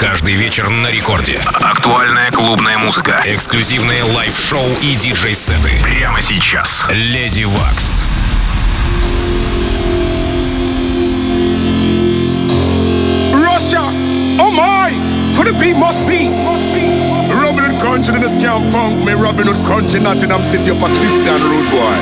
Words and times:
Каждый 0.00 0.32
вечер 0.32 0.66
на 0.70 0.90
рекорде. 0.90 1.38
Актуальная 1.60 2.30
клубная 2.30 2.78
музыка. 2.78 3.22
Эксклюзивные 3.26 4.02
лайв-шоу 4.02 4.66
и 4.80 4.94
диджей-сеты. 4.94 5.72
Прямо 5.82 6.22
сейчас. 6.22 6.86
Леди 6.88 7.44
Вакс. 7.44 8.06
Russia, 13.34 13.92
oh 14.40 14.50
my, 14.50 14.90
who 15.36 15.44
the 15.44 15.52
beat 15.60 15.76
must 15.76 16.00
be. 16.08 16.30
Robin 17.30 17.64
Hood 17.64 17.78
country 17.82 18.14
in 18.14 18.22
the 18.22 18.28
scam 18.28 18.72
punk, 18.72 19.04
me 19.04 19.12
Robin 19.12 19.48
Hood 19.48 19.62
country, 19.66 20.00
Nottingham 20.00 20.42
City 20.44 20.70
up 20.70 20.78
a 20.78 20.88
Clifton 20.88 21.42
Road 21.42 21.70
boy. 21.70 21.96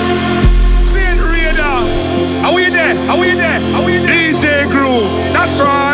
Saint 0.95 1.21
Raider, 1.21 2.47
are 2.47 2.55
we 2.55 2.71
there? 2.71 2.95
Are 3.11 3.19
we 3.19 3.35
there? 3.35 3.61
Are 3.75 3.85
we 3.85 3.99
there? 3.99 4.07
DJ 4.07 4.71
Groove. 4.71 5.11
That's 5.35 5.59
right. 5.59 5.88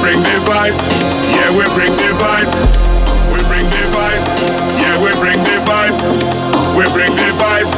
Bring 0.00 0.20
the 0.22 0.36
vibe, 0.46 0.76
yeah, 1.34 1.50
we 1.56 1.64
bring 1.74 1.92
the 1.94 2.10
vibe. 2.18 2.50
We 3.28 3.38
bring 3.44 3.68
the 3.68 3.84
vibe, 3.92 4.24
yeah, 4.80 4.96
we 5.02 5.12
bring 5.20 5.40
the 5.44 5.56
vibe. 5.68 5.96
We 6.72 6.84
bring 6.94 7.12
the 7.12 7.28
vibe, 7.36 7.68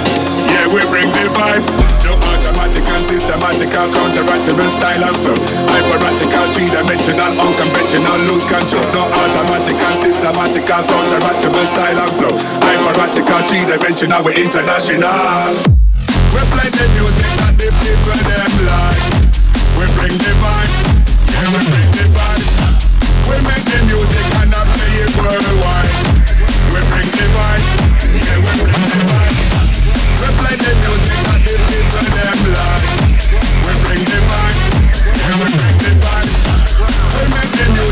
yeah, 0.47 0.67
we 0.71 0.81
bring 0.93 1.09
the 1.11 1.27
vibe. 1.35 1.65
No 2.07 2.15
automatic 2.15 2.87
and 2.87 3.05
systematical, 3.07 3.91
counteractable 3.91 4.71
style 4.71 5.05
and 5.05 5.17
flow. 5.19 5.39
Hyperatical, 5.71 6.47
three-dimensional, 6.55 7.33
unconventional, 7.35 8.19
lose 8.31 8.47
control. 8.47 8.85
No 8.95 9.11
automatic 9.11 9.79
and 9.79 9.97
systematical, 10.05 10.83
counteractable 10.87 11.67
style 11.67 11.99
and 11.99 12.13
flow. 12.15 12.35
Hyperatical, 12.63 13.41
three-dimensional, 13.49 14.23
we're 14.23 14.39
international. 14.39 15.11
We 16.31 16.41
play 16.55 16.71
the 16.71 16.87
music 16.95 17.35
and 17.43 17.57
the 17.59 17.69
people 17.83 18.21
them 18.23 18.53
like. 18.71 19.03
We 19.75 19.85
bring 19.99 20.15
the 20.15 20.33
vibe, 20.39 20.73
yeah, 21.27 21.47
we 21.51 21.59
bring 21.67 21.91
the 21.99 22.10
the 23.71 23.81
music 23.87 24.27
and 24.43 24.51
I 24.51 24.63
play 24.75 24.95
it 24.99 25.15
worldwide. 25.15 25.95
We 26.75 26.81
bring 26.91 27.11
the 27.15 27.27
vibe, 27.31 27.67
yeah, 28.19 28.39
we 28.43 28.53
bring 28.67 28.83
the 28.91 29.01
vibe. 29.07 29.37
We 30.21 30.29
play 30.43 30.57
the 30.59 30.73
music 30.83 31.23
and 31.31 31.43
the 31.47 31.55
people 31.71 32.07
them 32.19 32.39
like. 32.51 32.89
We 33.63 33.73
bring 33.87 34.03
the 34.11 34.21
vibe, 34.27 34.59
yeah, 35.07 35.35
we 35.39 35.49
bring 35.55 35.79
the 35.87 35.93
vibe. 36.03 36.31
We 37.15 37.23
make 37.31 37.53
the 37.59 37.67
music 37.71 37.90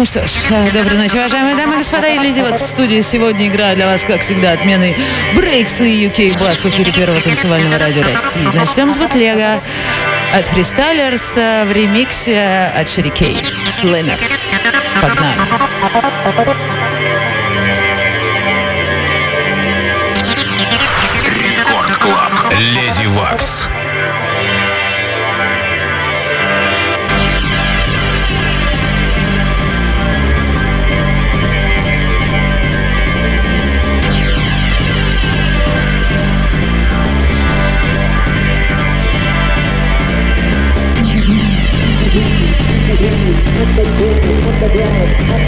Ну 0.00 0.06
что 0.06 0.26
ж, 0.26 0.32
э, 0.48 0.70
доброй 0.72 0.96
ночи, 0.96 1.14
уважаемые 1.14 1.54
дамы 1.56 1.74
и 1.74 1.76
господа. 1.76 2.08
И 2.08 2.18
Леди 2.18 2.40
Вакс 2.40 2.62
в 2.62 2.66
студии 2.66 3.02
сегодня 3.02 3.48
играю 3.48 3.76
для 3.76 3.84
вас, 3.84 4.02
как 4.02 4.22
всегда, 4.22 4.52
отмены 4.52 4.96
Брейкс 5.36 5.82
и 5.82 6.06
UK 6.06 6.40
Бас 6.40 6.64
в 6.64 6.66
эфире 6.70 6.90
первого 6.90 7.20
танцевального 7.20 7.76
радио 7.76 8.02
России. 8.02 8.48
Начнем 8.54 8.94
с 8.94 8.96
бутлега 8.96 9.60
от 10.32 10.46
Фристайлерс 10.46 11.36
э, 11.36 11.66
в 11.66 11.72
ремиксе 11.72 12.72
от 12.74 12.88
Шерри 12.88 13.10
Кей. 13.10 13.36
Слэмер. 13.78 14.16
Погнали. 15.02 16.69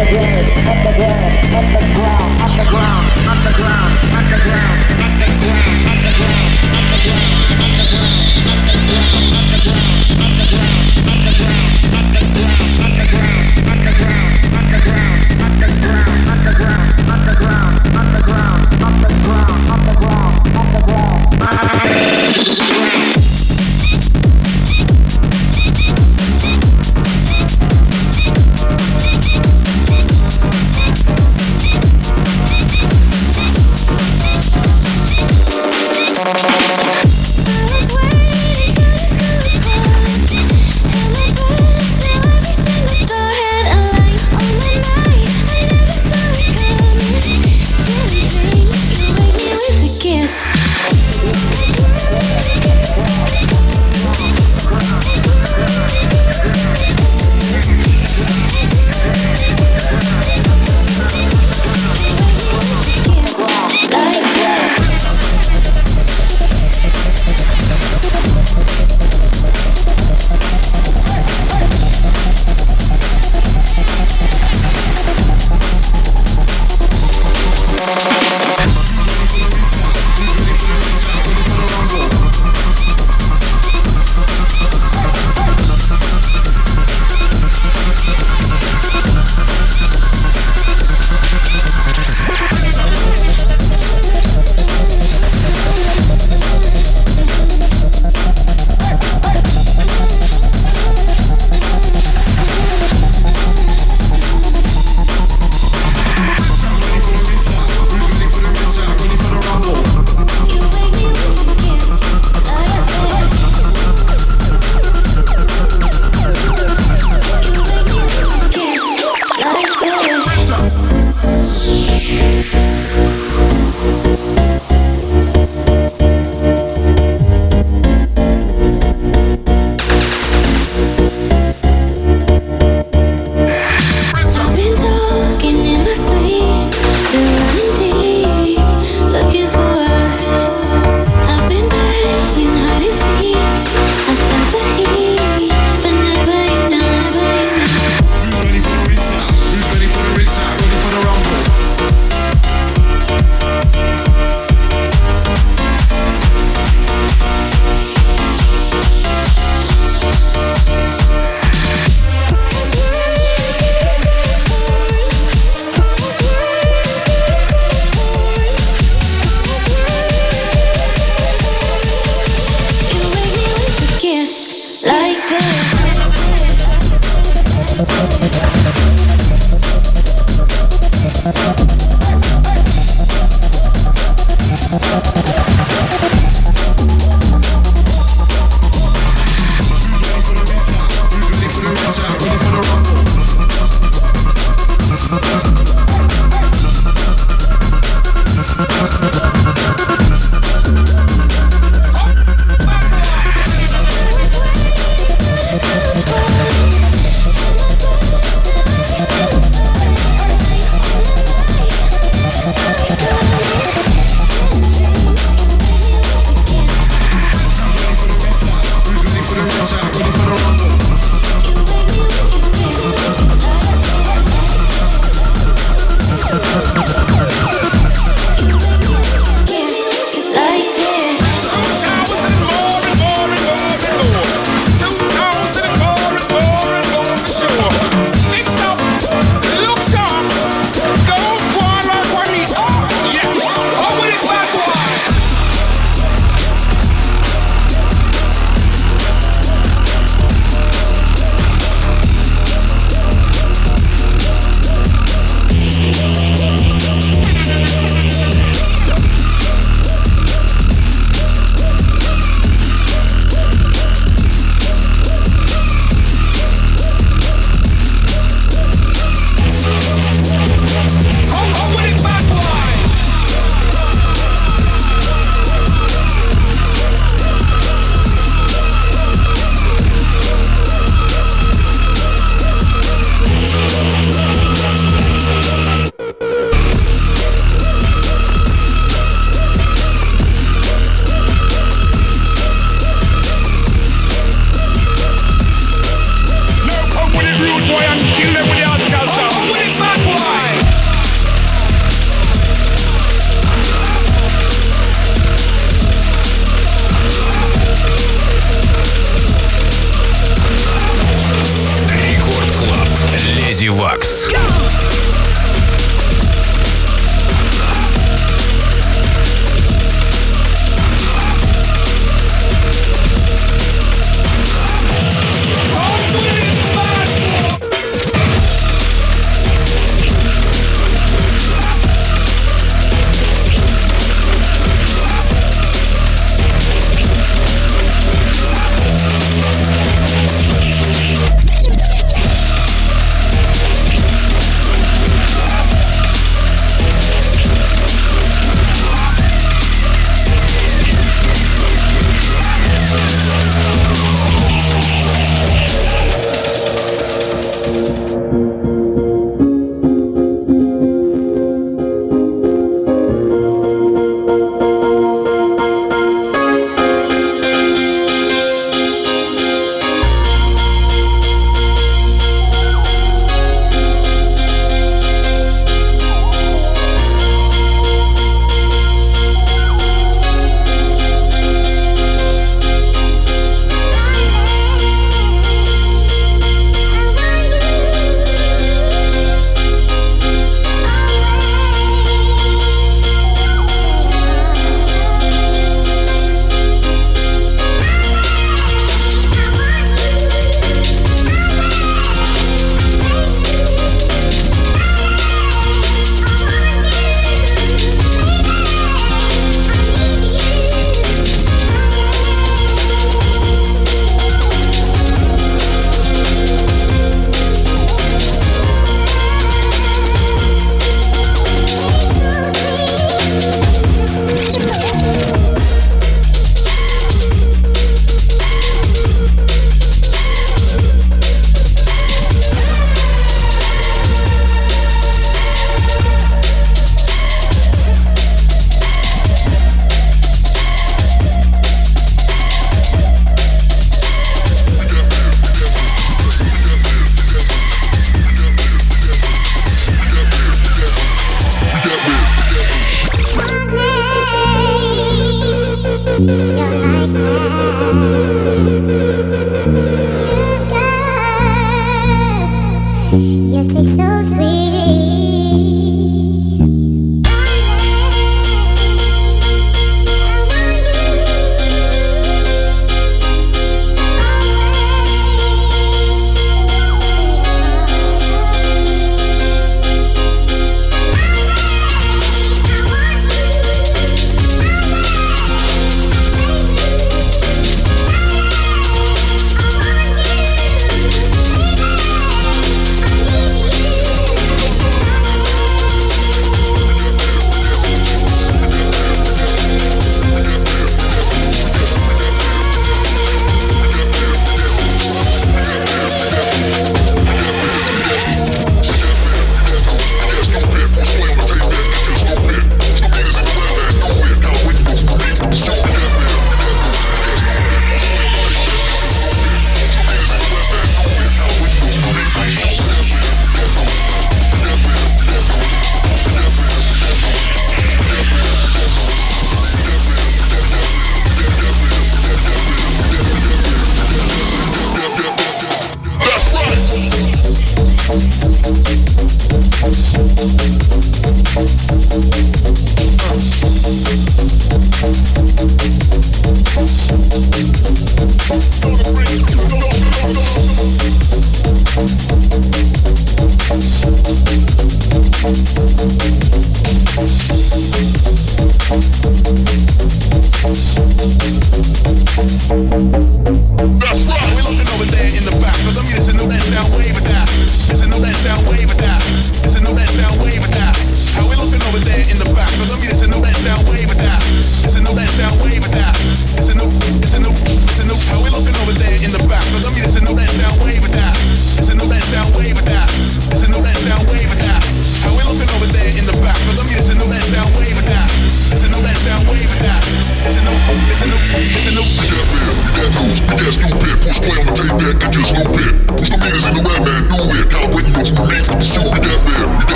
The 0.00 0.12
ground, 0.12 0.68
up 0.68 0.92
the 0.92 0.98
ground. 0.98 1.19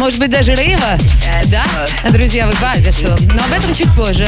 Может 0.00 0.18
быть 0.18 0.30
даже 0.30 0.54
рейва, 0.54 0.96
да, 1.50 1.62
друзья, 2.10 2.46
вы 2.46 2.54
по 2.54 2.70
адресу. 2.72 3.08
Но 3.34 3.44
об 3.44 3.52
этом 3.52 3.74
чуть 3.74 3.92
позже. 3.92 4.26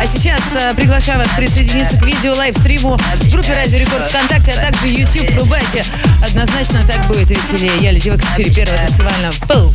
А 0.00 0.06
сейчас 0.06 0.40
э, 0.54 0.74
приглашаю 0.74 1.18
вас 1.18 1.28
присоединиться 1.34 1.96
к 1.96 2.02
видео 2.02 2.34
лайвстриму 2.34 2.98
в 2.98 3.30
группе 3.30 3.54
Радио 3.54 3.78
Рекорд 3.78 4.06
ВКонтакте, 4.06 4.52
а 4.52 4.66
также 4.66 4.88
YouTube. 4.88 5.30
Врубайте. 5.30 5.82
Однозначно 6.22 6.82
так 6.86 7.06
будет 7.06 7.30
веселее. 7.30 7.72
Я 7.80 7.92
Леди 7.92 8.10
в 8.10 8.16
эфире 8.16 8.54
первого 8.54 8.76
танцевального. 8.76 9.32
Пыл. 9.48 9.72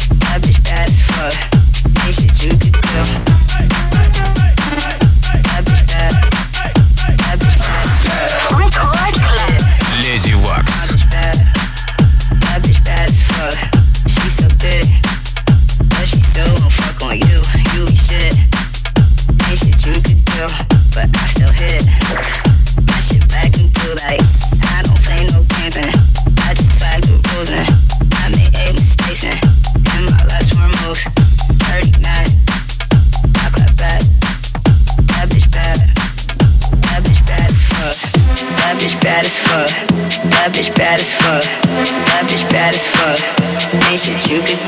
Shit 44.00 44.32
you 44.32 44.40
could 44.40 44.59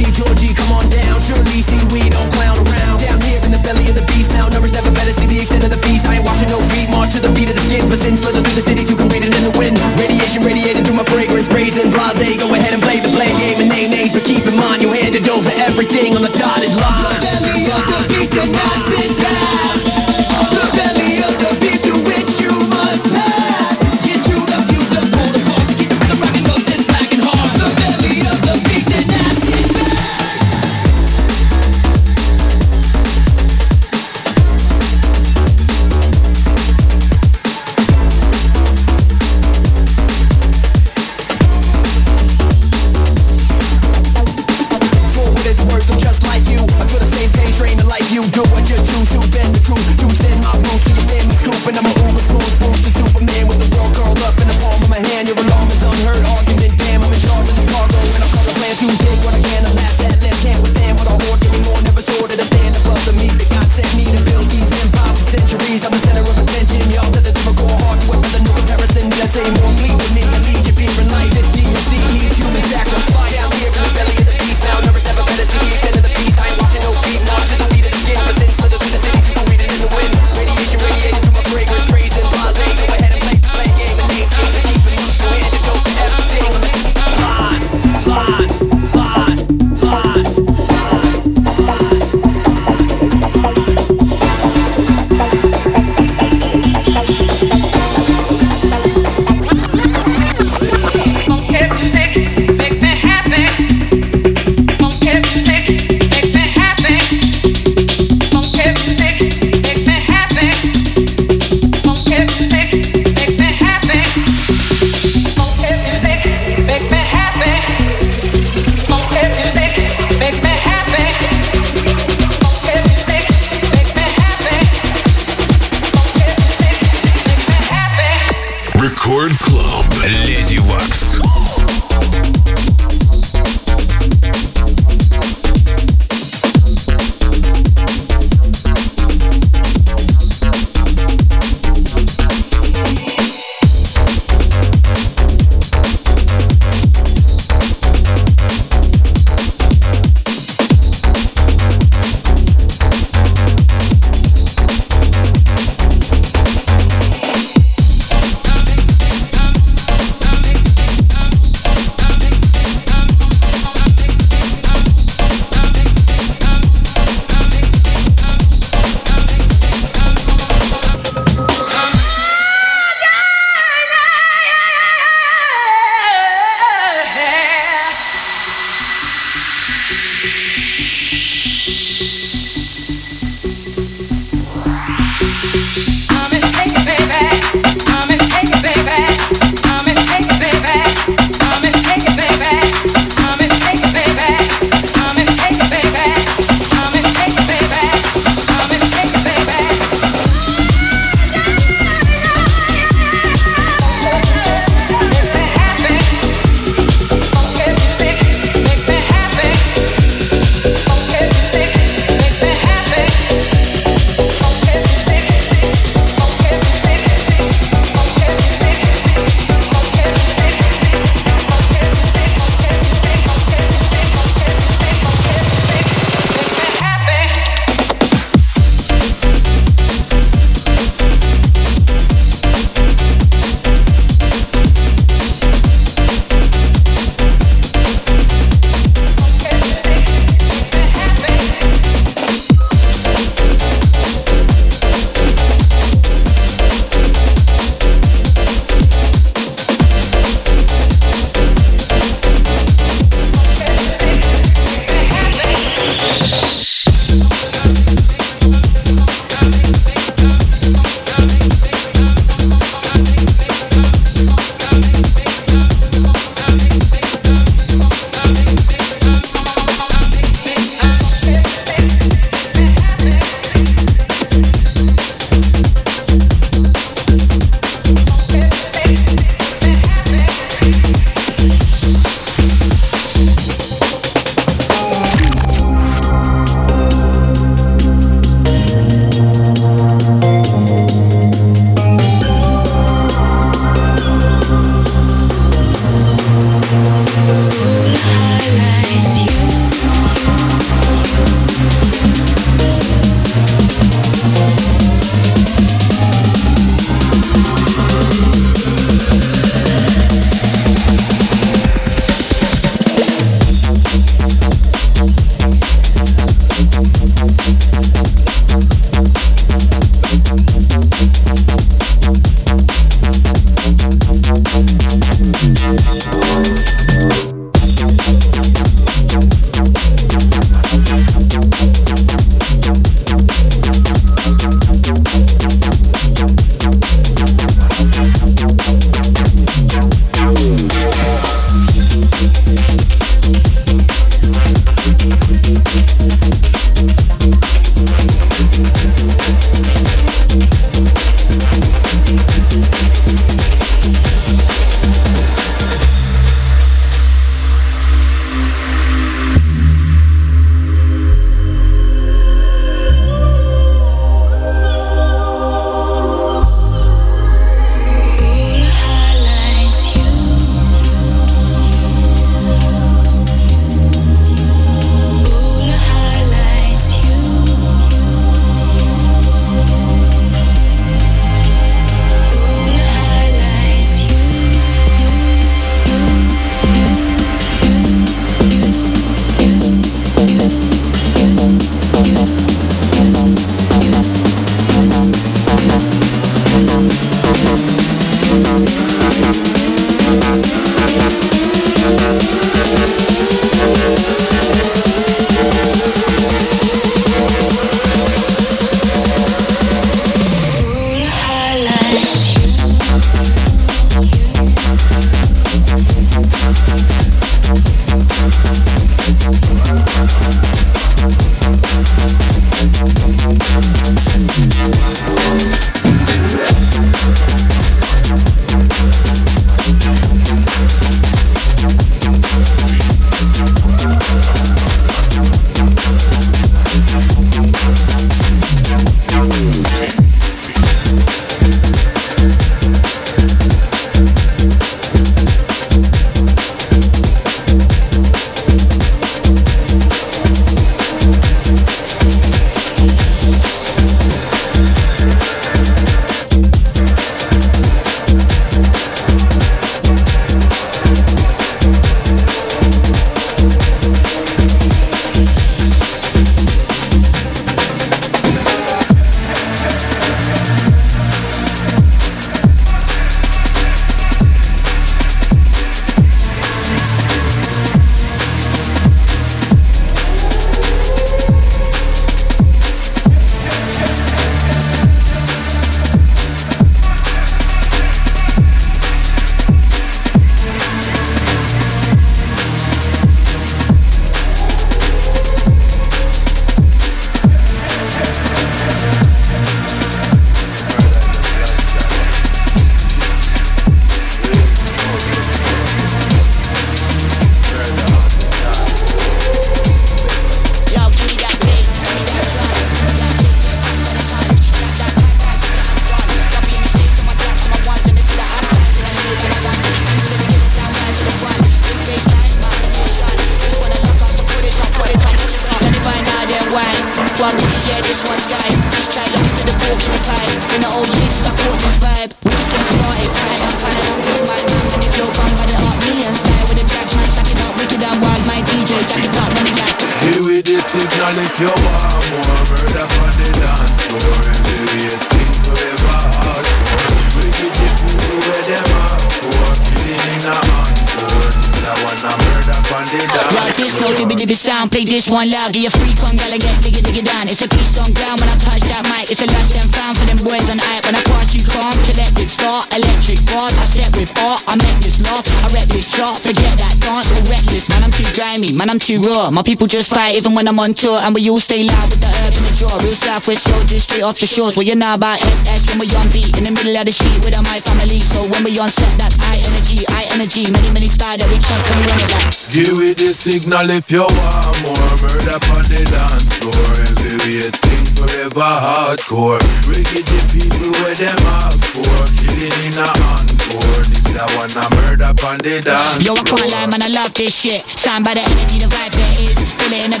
raw. 569.02 569.30
My 569.30 569.42
people 569.42 569.66
just 569.66 569.90
fight 569.90 570.16
even 570.16 570.34
when 570.34 570.48
I'm 570.48 570.58
on 570.58 570.74
tour, 570.74 570.98
and 571.02 571.14
we 571.14 571.28
all 571.30 571.38
stay 571.38 571.64
loud 571.64 571.90
with 571.90 572.00
the 572.00 572.08
herb 572.08 572.31
drawer. 572.62 572.78
Real 572.86 572.94
Southwest 572.94 573.50
soldiers 573.50 573.82
straight 573.82 574.06
off 574.06 574.18
the 574.18 574.26
shores, 574.26 574.54
well 574.54 574.66
you 574.66 574.78
know 574.78 574.94
about 574.94 575.18
SS 575.18 575.66
when 575.66 575.82
we 575.82 575.90
on 575.98 576.06
beat, 576.14 576.30
in 576.38 576.46
the 576.46 576.54
middle 576.54 576.74
of 576.78 576.86
the 576.86 576.94
sheet 576.94 577.18
with 577.26 577.34
my 577.42 577.58
family. 577.58 577.98
So 577.98 578.22
when 578.30 578.46
we 578.46 578.54
on 578.62 578.70
set, 578.70 578.94
that's 578.94 579.18
high 579.18 579.42
energy, 579.50 579.82
high 579.90 580.06
energy, 580.14 580.46
many 580.54 580.70
many 580.70 580.86
style 580.86 581.18
that 581.18 581.26
we 581.26 581.38
chunk 581.42 581.62
and 581.66 581.82
run 581.90 581.98
it 581.98 582.10
like. 582.14 582.30
Give 582.54 582.78
it 582.78 582.96
the 583.02 583.10
signal 583.10 583.66
if 583.74 583.90
you 583.90 584.06
want 584.06 584.54
more 584.62 584.94
murder 585.02 585.38
on 585.58 585.64
the 585.66 585.82
dance 585.82 586.30
floor. 586.38 586.68
Every 587.02 587.50
thing 587.50 587.84
forever 587.98 588.44
hardcore. 588.44 589.42
Wicked 589.66 590.04
the 590.06 590.20
people 590.30 590.70
where 590.84 590.94
them 590.94 591.18
ask 591.42 591.58
for. 591.74 591.96
Killing 592.20 592.52
in 592.68 592.76
a 592.78 592.86
encore. 593.08 593.82
This 593.88 594.04
a 594.12 594.24
one 594.36 594.52
a 594.52 594.64
murder 594.76 595.12
on 595.24 595.38
the 595.40 595.64
dance 595.64 596.04
Yo, 596.04 596.12
I 596.12 596.22
can't 596.22 596.44
lie, 596.44 596.68
man, 596.68 596.84
I 596.84 596.92
love 596.92 597.14
this 597.14 597.32
shit. 597.32 597.64
Signed 597.80 598.04
by 598.04 598.14
the 598.14 598.22
energy, 598.22 598.60
the 598.60 598.68
vibe 598.68 598.92
there 598.92 599.14
is. 599.24 599.36
Feel 599.56 599.72
it 599.72 599.82
in 599.88 599.90
the 599.96 600.00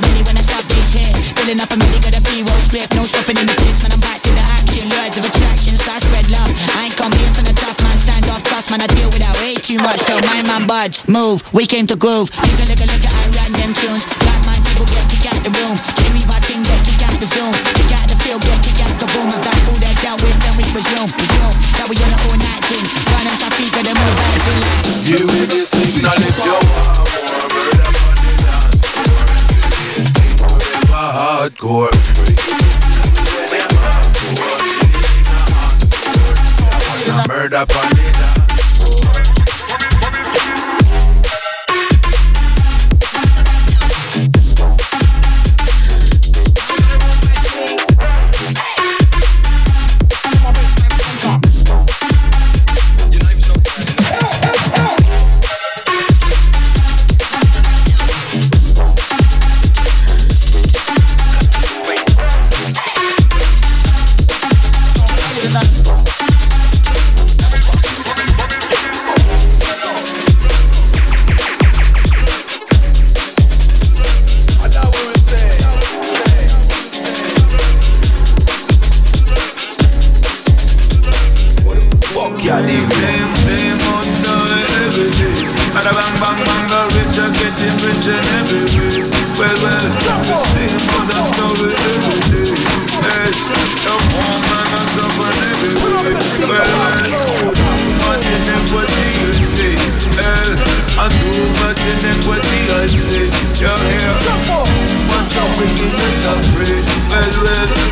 hit. 1.52 1.60
Filling 1.60 1.60
up 1.60 1.72
a 1.72 1.76
milli, 1.76 2.00
got 2.00 2.16
a 2.16 2.22
B-roll 2.24 2.60
script. 2.64 2.94
No 2.96 3.04
stopping 3.04 3.36
in 3.36 3.46
the 3.46 3.52
place, 3.52 3.82
man, 3.82 3.92
I'm 3.92 4.00
back 4.00 4.20
to 4.24 4.30
the 4.32 4.44
action. 4.56 4.88
Words 4.88 5.18
of 5.18 5.24
attraction, 5.24 5.76
so 5.76 5.92
I 5.92 5.98
spread 6.00 6.26
love. 6.32 6.48
I 6.80 6.88
ain't 6.88 6.96
come 6.96 7.12
here 7.12 7.32
for 7.36 7.44
the 7.44 7.52
tough 7.52 7.76
man, 7.84 7.96
stand 7.98 8.24
off 8.32 8.42
trust, 8.44 8.70
man. 8.70 8.80
I 8.80 8.88
deal 8.88 9.12
with 9.12 9.20
that 9.20 9.36
way 9.44 9.54
too 9.60 9.76
much. 9.84 10.00
Tell 10.08 10.20
my 10.24 10.40
man, 10.48 10.66
budge, 10.66 11.04
move. 11.08 11.44
We 11.52 11.66
came 11.66 11.86
to 11.92 11.96
groove. 11.96 12.30
Take 12.32 12.56
a 12.56 12.66
look, 12.72 12.80
a 12.80 12.86
look 12.88 13.04
at 13.04 13.12
I 13.12 13.24
ran 13.36 13.52
them 13.52 13.72
tunes. 13.76 14.04
Black 14.24 14.40
man, 14.48 14.58
people 14.64 14.86
get 14.88 15.04
kick 15.12 15.28
out 15.28 15.40
the 15.44 15.52
room. 15.52 15.76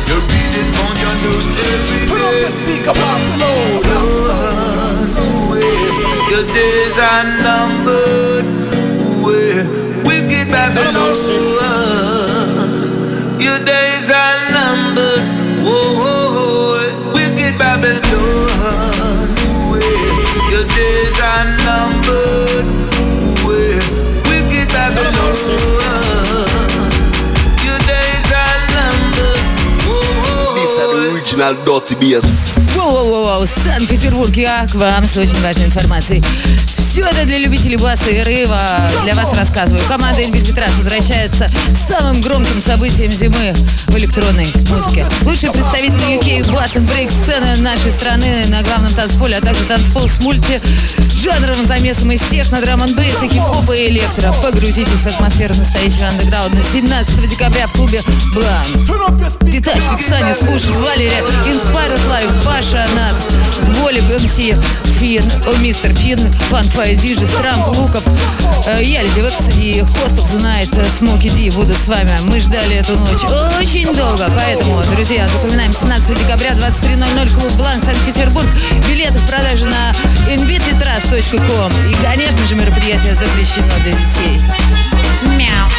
You 0.07 0.17
read 0.31 0.53
it 0.61 0.69
on 0.83 0.93
your 1.03 1.15
news 1.23 1.45
every 1.69 2.05
day. 2.07 2.11
Your 6.31 6.45
days 6.55 6.97
are 6.97 7.25
numbered. 7.43 8.45
Ooh, 9.01 9.25
wicked 10.07 10.47
Babylon. 10.51 11.15
Your 13.39 13.59
days 13.65 14.09
are 14.11 14.37
numbered. 14.55 15.23
Whoa, 15.65 17.13
wicked 17.13 17.57
Babylon. 17.59 17.99
Your 20.51 20.65
days 20.67 21.19
are 21.21 21.45
numbered. 21.67 22.65
Ooh, 23.23 23.47
wicked 24.29 24.67
Babylon. 24.73 25.80
Original 31.41 31.55
dirty 31.65 31.95
bass. 31.95 32.25
Воу-воу-воу, 32.75 33.47
Санкт-Петербург, 33.47 34.35
я 34.35 34.65
к 34.67 34.75
вам 34.75 35.07
с 35.07 35.17
очень 35.17 35.41
важной 35.41 35.65
информацией. 35.65 36.80
Все 36.91 37.03
это 37.03 37.23
для 37.23 37.37
любителей 37.37 37.77
баса 37.77 38.09
и 38.09 38.21
рыва. 38.21 38.59
Для 39.05 39.15
вас 39.15 39.31
рассказываю. 39.33 39.81
Команда 39.87 40.23
Инфильтрат 40.25 40.69
возвращается 40.75 41.47
с 41.47 41.87
самым 41.87 42.19
громким 42.19 42.59
событием 42.59 43.09
зимы 43.11 43.53
в 43.87 43.97
электронной 43.97 44.51
музыке. 44.69 45.05
Лучшие 45.21 45.53
представители 45.53 46.19
UK 46.19 46.51
бас 46.51 46.75
и 46.75 46.79
брейк 46.79 47.09
сцены 47.09 47.55
нашей 47.61 47.93
страны 47.93 48.45
на 48.47 48.61
главном 48.63 48.93
танцполе, 48.93 49.37
а 49.37 49.41
также 49.41 49.63
танцпол 49.63 50.09
с 50.09 50.19
мульти-жанровым 50.19 51.65
замесом 51.65 52.11
из 52.11 52.23
техно, 52.23 52.59
драм 52.59 52.83
н 52.83 52.93
бейса, 52.93 53.25
хип-хопа 53.25 53.71
и 53.71 53.87
электро. 53.87 54.33
Погрузитесь 54.43 54.99
в 54.99 55.07
атмосферу 55.07 55.55
настоящего 55.55 56.09
андеграунда 56.09 56.61
17 56.61 57.29
декабря 57.29 57.67
в 57.67 57.71
клубе 57.71 58.01
Блан. 58.33 59.29
Детачник, 59.43 60.01
Саня, 60.01 60.35
Свуш, 60.35 60.65
Валерия, 60.65 61.23
Inspired 61.45 62.01
Life, 62.09 62.43
Паша, 62.43 62.85
Нац, 62.95 63.77
Волик, 63.77 64.03
МС, 64.21 64.35
Фин, 64.99 65.23
о, 65.47 65.57
Мистер 65.59 65.95
Фин, 65.95 66.19
Фан 66.49 66.65
Фай, 66.81 66.95
Диджи, 66.95 67.27
Страмп, 67.27 67.67
Луков, 67.77 68.03
э, 68.65 68.81
я, 68.81 69.03
Леди 69.03 69.19
Векс 69.19 69.49
и 69.55 69.81
Хостов 69.81 70.27
знает 70.27 70.67
Смоки 70.89 71.29
Ди 71.29 71.51
будут 71.51 71.77
с 71.77 71.87
вами. 71.87 72.11
Мы 72.23 72.39
ждали 72.39 72.77
эту 72.77 72.97
ночь 72.97 73.23
очень 73.59 73.93
долго, 73.95 74.27
поэтому, 74.35 74.81
друзья, 74.95 75.27
запоминаем 75.27 75.71
17 75.73 76.17
декабря, 76.17 76.53
23.00, 76.53 77.39
клуб 77.39 77.51
Бланк, 77.53 77.83
Санкт-Петербург. 77.83 78.47
Билеты 78.87 79.19
в 79.19 79.27
продаже 79.27 79.67
на 79.67 79.91
invititras.com. 80.33 81.71
И, 81.87 81.93
конечно 82.03 82.47
же, 82.47 82.55
мероприятие 82.55 83.13
запрещено 83.13 83.67
для 83.83 83.91
детей. 83.91 84.41
Мяу. 85.37 85.69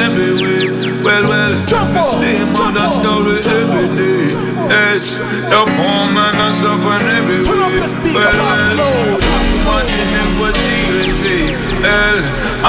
Every 0.00 0.40
way. 0.40 0.64
Well, 1.04 1.24
well, 1.28 1.52
the 1.52 2.04
same 2.04 2.48
old 2.56 2.72
that 2.76 2.96
story 2.96 3.36
every 3.44 3.88
day. 3.92 4.32
Yes, 4.72 5.20
the 5.52 5.60
poor 5.76 6.08
man 6.16 6.32
is 6.48 6.64
suffering 6.64 7.04
every 7.12 7.44
way. 7.44 7.76
Well, 8.16 8.32
well, 8.40 8.72
too 8.72 9.60
much 9.68 9.92
inequity, 10.00 10.80
I 10.96 11.12
say. 11.12 11.44
Well, 11.84 12.18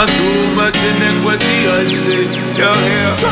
and 0.04 0.12
too 0.20 0.39
much 0.60 0.80
inequity, 0.84 1.58
I 1.72 1.88
say. 1.95 2.28
Yeah, 2.60 2.76
yeah. 2.91 3.24
Too 3.24 3.32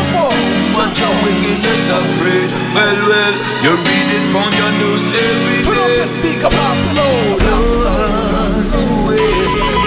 much 0.80 1.04
of 1.04 1.14
wickedness, 1.24 1.86
I 1.92 2.00
pray. 2.24 2.44
Well, 2.72 3.00
well, 3.12 3.36
you 3.64 3.72
read 3.76 4.08
it 4.08 4.24
on 4.40 4.52
your 4.56 4.72
news 4.80 5.04
every 5.20 5.68
day. 5.68 6.00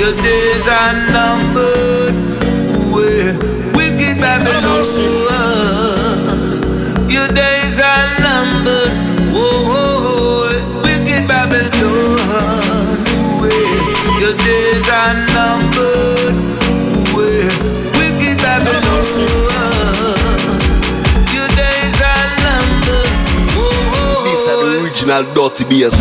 Your 0.02 0.10
days 0.18 0.66
are 0.66 0.94
numbered. 1.14 2.14
Ooh, 2.74 2.98
wicked 3.78 4.18
Babylon. 4.18 4.82
Your 7.08 7.28
days 7.28 7.78
are 7.78 8.08
numbered. 8.18 8.90
Whoa, 9.30 10.50
wicked 10.82 11.28
Babylon. 11.28 12.18
Your 14.18 14.34
days 14.42 14.88
are 14.90 15.14
numbered. 15.30 16.34
Ooh, 17.14 17.22
wicked 17.94 18.42
Babylon. 18.42 19.06
Your 21.30 21.48
days 21.54 21.98
are 22.02 22.26
numbered. 22.42 23.14
Whoa, 23.54 24.26
This 24.26 24.42
is 24.42 24.46
the 24.50 24.82
original 24.82 25.22
dirty 25.32 25.62
bass. 25.70 25.94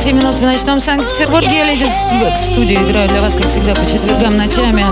47 0.00 0.16
минут 0.16 0.40
в 0.40 0.42
ночном 0.42 0.80
Санкт-Петербурге. 0.80 1.62
Леди 1.62 1.84
в 1.84 2.38
студии 2.38 2.74
играю 2.74 3.06
для 3.06 3.20
вас, 3.20 3.34
как 3.34 3.48
всегда, 3.48 3.74
по 3.74 3.84
четвергам 3.84 4.34
ночами. 4.34 4.86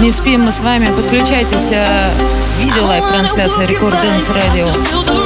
Не 0.00 0.10
спим 0.10 0.44
мы 0.44 0.50
с 0.52 0.60
вами. 0.60 0.86
Подключайтесь. 0.86 1.68
э, 1.72 2.10
Видео 2.58 2.86
лайв-трансляция 2.86 3.66
Рекорд 3.66 4.00
Дэнс 4.00 4.28
Радио 4.30 4.66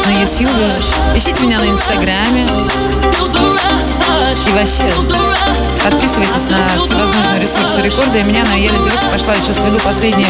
на 0.06 0.20
Ютьюбе. 0.20 0.72
Ищите 1.14 1.44
меня 1.44 1.60
на 1.60 1.66
Инстаграме. 1.66 2.44
И 4.48 4.50
вообще, 4.52 4.92
подписывайтесь 5.84 6.50
на 6.50 6.82
всевозможные 6.82 7.40
ресурсы 7.40 7.80
рекорда 7.82 8.18
и 8.18 8.24
меня, 8.24 8.42
но 8.48 8.56
я 8.56 8.72
Леди 8.72 8.88
Векс 8.88 9.04
пошла 9.04 9.34
еще 9.34 9.54
сведу 9.54 9.78
последние 9.78 10.26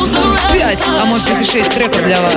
5, 0.53 0.79
а 1.01 1.07
может 1.07 1.27
быть 1.33 1.41
и 1.41 1.51
6 1.51 1.71
треков 1.71 2.03
для 2.05 2.21
вас. 2.21 2.35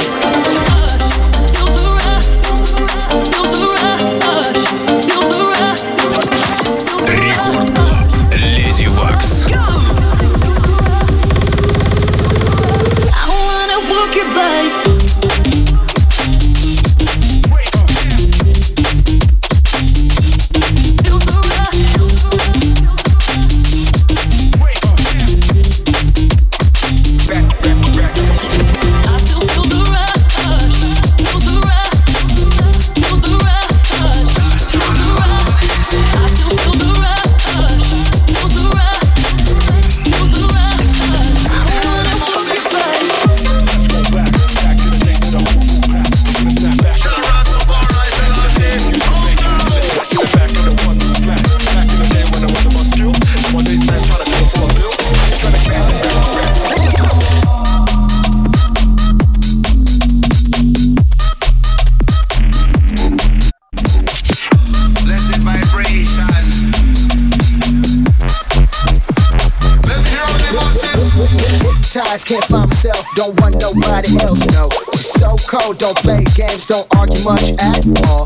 Cold, 75.64 75.78
don't 75.78 75.98
play 75.98 76.24
games, 76.36 76.66
don't 76.68 76.86
argue 76.98 77.24
much 77.24 77.52
at 77.52 77.86
all. 78.08 78.26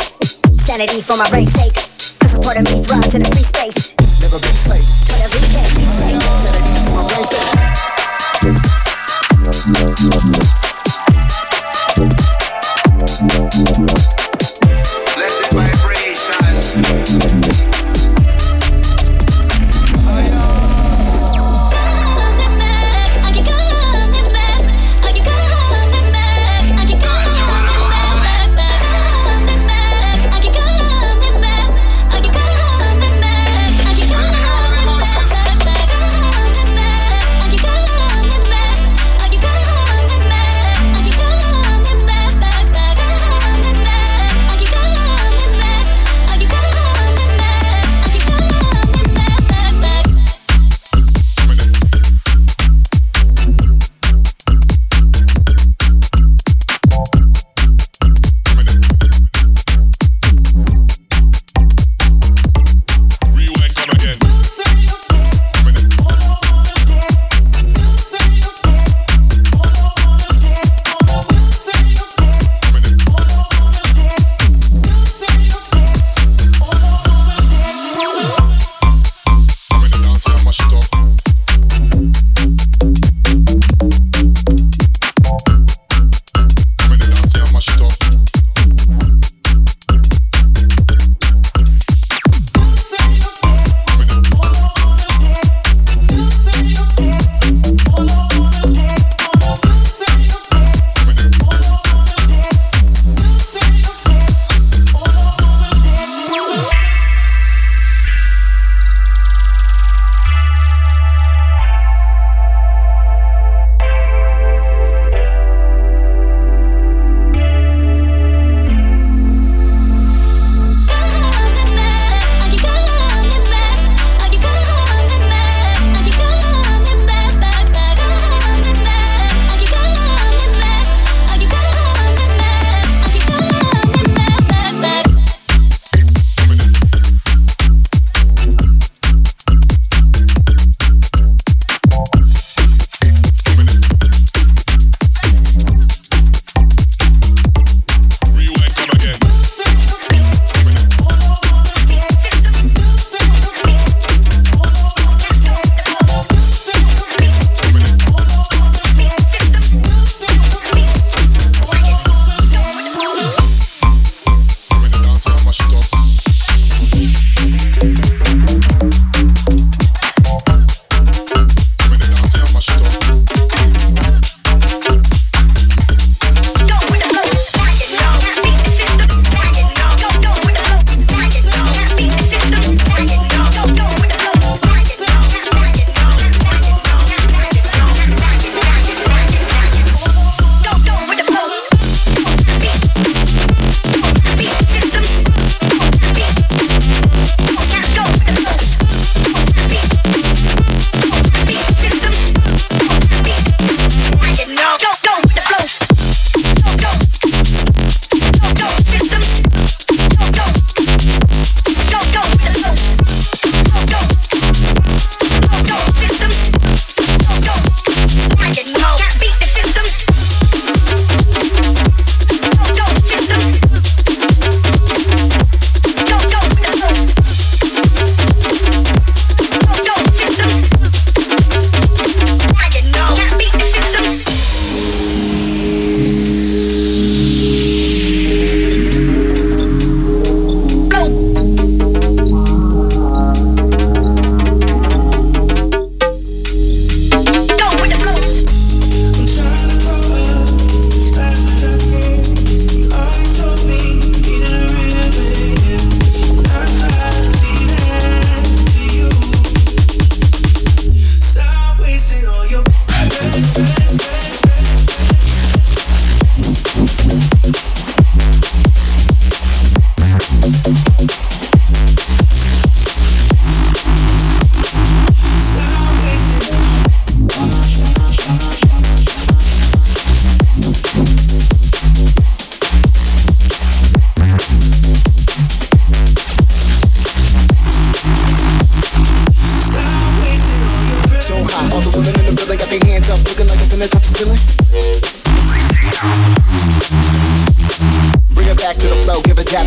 Sanity 0.66 1.02
for 1.02 1.18
my 1.18 1.30
brain's 1.30 1.52
sake. 1.52 1.76
Cause 2.20 2.34
a 2.34 2.40
part 2.40 2.58
of 2.58 2.64
me 2.64 2.82
thrives 2.82 3.14
in 3.14 3.22
a 3.22 3.26
free 3.26 3.44
space. 3.44 3.96
Never 4.22 4.40
been 4.40 4.56
slave. 4.56 5.17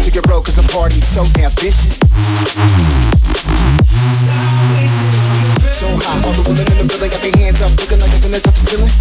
Your 0.09 0.23
cause 0.23 0.59
party's 0.73 1.07
so 1.07 1.25
damn 1.35 1.51
vicious. 1.61 2.01
So 5.77 5.87
all 6.25 6.33
the 6.33 6.45
women 6.49 6.65
in 6.73 6.79
the 6.79 6.87
building 6.89 7.11
got 7.11 7.21
their 7.21 7.37
hands 7.37 7.61
up, 7.61 7.71
looking 7.77 8.01
like 8.01 8.11
they're 8.11 8.25
gonna 8.25 8.41
touch 8.41 8.57
the 8.57 8.67
ceiling. 8.71 8.93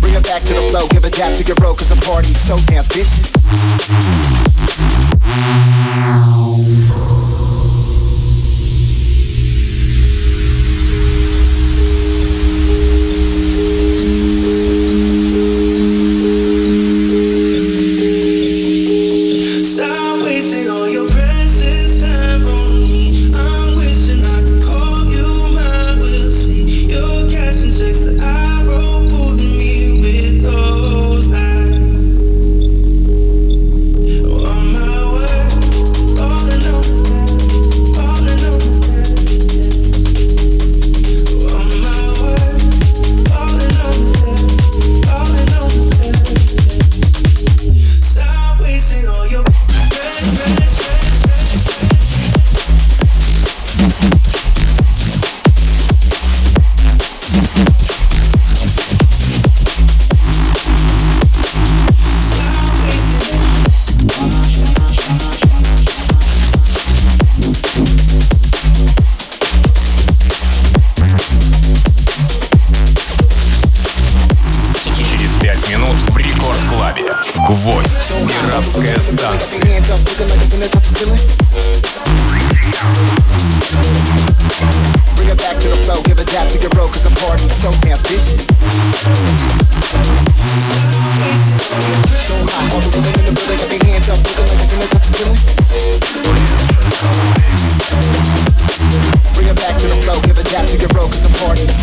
Bring 0.00 0.14
it 0.14 0.24
back 0.24 0.42
to 0.42 0.54
the 0.54 0.66
flow, 0.70 0.88
give 0.88 1.04
a 1.04 1.10
dap 1.10 1.34
to 1.36 1.44
your 1.44 1.56
cause 1.56 1.92
party's 2.04 2.40
so 2.40 2.58
damn 2.66 2.84
vicious. 2.84 3.32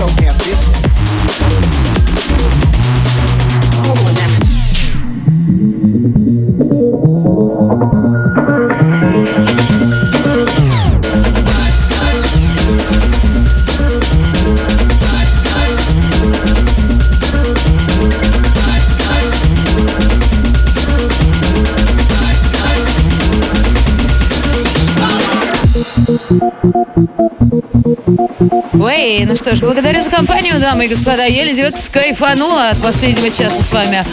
So 0.02 0.08
damn 0.16 1.61
ну 29.26 29.36
что 29.36 29.56
ж, 29.56 29.60
благодарю 29.60 30.02
за 30.02 30.10
компанию, 30.10 30.60
дамы 30.60 30.86
и 30.86 30.88
господа. 30.88 31.26
Я 31.26 31.44
Леди 31.44 31.62
Векс 31.62 31.90
кайфанула 31.90 32.70
от 32.70 32.82
последнего 32.82 33.30
часа 33.30 33.62
с 33.62 33.72
вами. 33.72 34.06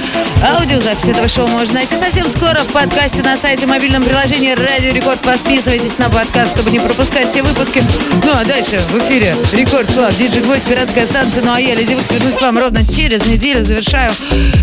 Аудиозапись 0.42 1.08
этого 1.08 1.28
шоу 1.28 1.46
можно 1.48 1.74
найти 1.74 1.96
совсем 1.96 2.28
скоро 2.28 2.60
в 2.60 2.72
подкасте 2.72 3.22
на 3.22 3.36
сайте 3.36 3.66
мобильном 3.66 4.02
приложении 4.02 4.52
Радио 4.52 4.92
Рекорд. 4.92 5.20
Подписывайтесь 5.20 5.98
на 5.98 6.10
подкаст, 6.10 6.54
чтобы 6.54 6.70
не 6.70 6.80
пропускать 6.80 7.28
все 7.28 7.42
выпуски. 7.42 7.82
Ну 8.24 8.32
а 8.32 8.44
дальше 8.44 8.78
в 8.90 8.98
эфире 8.98 9.36
Рекорд 9.52 9.90
Клаб, 9.92 10.14
Диджи 10.16 10.40
Гвоздь, 10.40 10.64
Пиратская 10.64 11.06
станция. 11.06 11.42
Ну 11.42 11.52
а 11.52 11.60
я, 11.60 11.74
Векс, 11.74 12.10
вернусь 12.10 12.34
к 12.34 12.42
вам 12.42 12.58
ровно 12.58 12.84
через 12.84 13.24
неделю. 13.26 13.62
Завершаю 13.62 14.10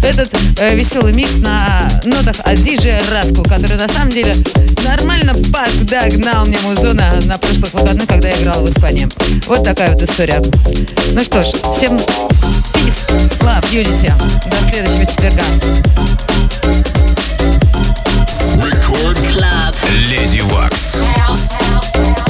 этот 0.04 0.30
э, 0.60 0.76
веселый 0.76 1.14
микс 1.14 1.38
на 1.38 1.88
нотах 2.04 2.36
от 2.44 2.56
диджея 2.56 3.02
Раску, 3.12 3.44
который 3.44 3.78
на 3.78 3.88
самом 3.88 4.10
деле 4.10 4.36
нормально 4.86 5.34
подогнал 5.52 6.46
мне 6.46 6.58
музона 6.60 7.14
на 7.26 7.38
прошлых 7.38 7.74
выходных, 7.74 8.08
когда 8.08 8.30
я 8.30 8.42
играла 8.42 8.66
в 8.66 8.70
Испании. 8.70 9.08
Вот 9.48 9.64
такая 9.64 9.92
вот 9.92 10.02
история. 10.02 10.42
Ну 11.12 11.24
что 11.24 11.42
ж, 11.42 11.48
всем 11.76 11.98
peace, 12.74 13.08
love, 13.40 13.66
unity. 13.72 14.12
До 14.50 14.58
следующего 14.70 15.06
четверга. 15.06 15.44
Рекорд 18.56 19.20
Клаб. 19.34 19.76
Леди 20.10 20.42
Вакс. 20.42 20.96
Hey 21.96 22.25